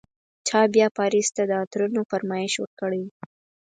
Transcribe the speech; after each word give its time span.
چا 0.47 0.59
بیا 0.73 0.87
پاریس 0.97 1.27
ته 1.35 1.43
د 1.49 1.51
عطرونو 1.61 2.01
فرمایش 2.11 2.53
ورکړی 2.59 3.01
و. 3.05 3.09